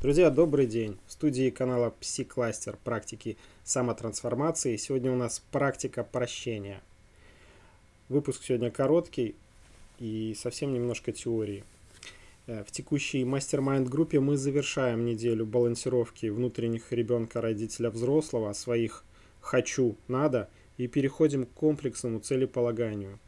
[0.00, 0.96] Друзья, добрый день!
[1.06, 4.76] В студии канала Псикластер практики самотрансформации.
[4.76, 6.80] Сегодня у нас практика прощения.
[8.08, 9.34] Выпуск сегодня короткий
[9.98, 11.64] и совсем немножко теории.
[12.46, 19.04] Э, в текущей мастер-майнд группе мы завершаем неделю балансировки внутренних ребенка, родителя, взрослого, своих
[19.42, 20.48] «хочу», «надо»
[20.78, 23.18] и переходим к комплексному целеполаганию.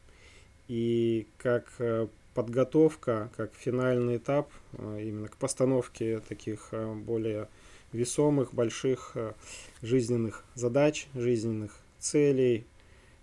[0.69, 7.49] И как э, подготовка, как финальный этап э, именно к постановке таких э, более
[7.93, 9.33] весомых, больших э,
[9.83, 12.67] жизненных задач, жизненных целей,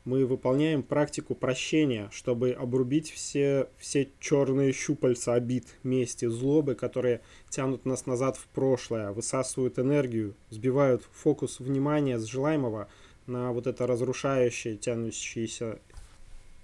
[0.06, 7.86] мы выполняем практику прощения, чтобы обрубить все, все черные щупальца обид, мести, злобы, которые тянут
[7.86, 12.88] нас назад в прошлое, высасывают энергию, сбивают фокус внимания с желаемого
[13.28, 15.80] на вот это разрушающее, тянущееся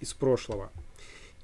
[0.00, 0.70] из прошлого.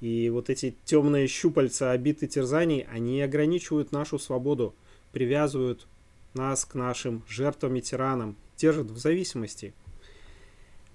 [0.03, 4.75] И вот эти темные щупальца обид и терзаний, они ограничивают нашу свободу,
[5.13, 5.87] привязывают
[6.33, 9.73] нас к нашим жертвам и тиранам, держат в зависимости.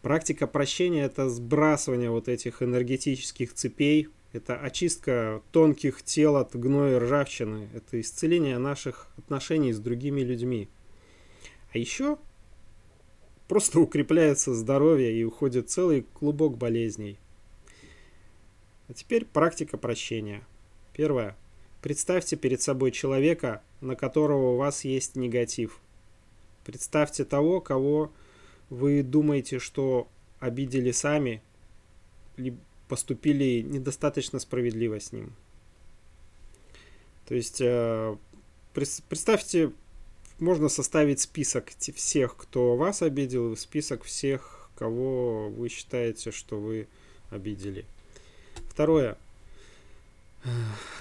[0.02, 6.98] Практика прощения– это сбрасывание вот этих энергетических цепей, это очистка тонких тел от гноя и
[6.98, 10.68] ржавчины, это исцеление наших отношений с другими людьми.
[11.72, 12.18] А еще
[13.48, 17.18] просто укрепляется здоровье и уходит целый клубок болезней–
[18.88, 20.42] а теперь практика прощения.
[20.92, 21.36] Первое.
[21.82, 25.78] Представьте перед собой человека, на которого у вас есть негатив.
[26.64, 28.10] Представьте того, кого
[28.68, 30.08] вы думаете, что
[30.40, 31.42] обидели сами,
[32.36, 32.56] или
[32.88, 35.32] поступили недостаточно справедливо с ним.
[37.26, 38.16] То есть э,
[38.72, 39.72] представьте,
[40.38, 46.88] можно составить список всех, кто вас обидел, список всех, кого вы считаете, что вы
[47.30, 47.84] обидели.
[48.78, 49.16] Второе.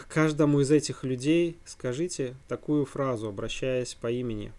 [0.09, 4.52] Каждому из этих людей скажите такую фразу, обращаясь по имени.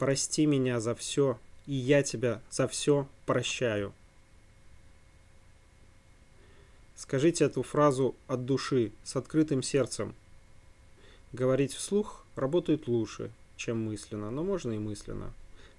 [0.00, 3.92] Прости меня за все, и я тебя за все прощаю.
[6.96, 10.16] Скажите эту фразу от души, с открытым сердцем.
[11.32, 15.32] Говорить вслух работает лучше, чем мысленно, но можно и мысленно.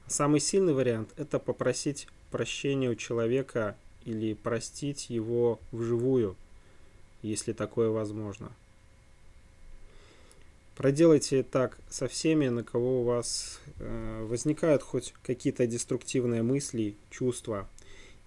[0.07, 6.35] Самый сильный вариант– это попросить прощения у человека или простить его вживую,
[7.21, 8.51] если такое возможно.
[10.75, 17.67] Проделайте так со всеми, на кого у вас э, возникают хоть какие-то деструктивные мысли, чувства.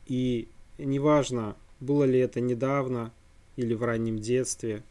[0.07, 3.11] И неважно, было ли это недавно
[3.57, 4.83] или в раннем детстве,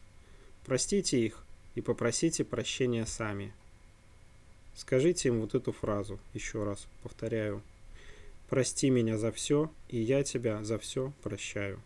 [0.66, 1.44] простите их
[1.76, 3.52] и попросите прощения сами.
[4.74, 7.62] Скажите им вот эту фразу, еще раз повторяю.
[8.52, 11.80] Прости меня за все, и я тебя за все прощаю.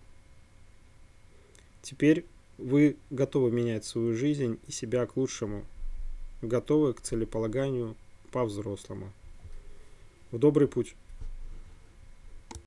[1.80, 2.24] Теперь
[2.58, 5.64] вы готовы менять свою жизнь и себя к лучшему,
[6.42, 7.94] готовы к целеполаганию
[8.32, 9.12] по-взрослому.
[10.32, 10.96] В добрый путь!